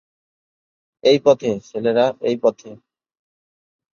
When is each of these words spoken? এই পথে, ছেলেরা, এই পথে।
এই 1.03 1.17
পথে, 1.25 1.51
ছেলেরা, 1.59 2.05
এই 2.21 2.35
পথে। 2.37 2.69